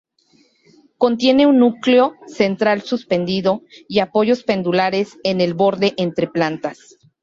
Contiene 0.97 1.45
un 1.45 1.59
núcleo 1.59 2.15
central 2.25 2.81
suspendido 2.81 3.61
y 3.87 3.99
apoyos 3.99 4.41
pendulares 4.43 5.19
en 5.23 5.41
el 5.41 5.53
borde 5.53 5.93
entre 5.95 6.27
plantas. 6.27 6.97